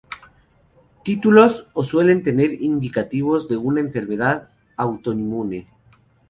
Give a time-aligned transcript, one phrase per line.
[1.03, 5.67] Títulos o suelen ser indicativos de una enfermedad autoinmune.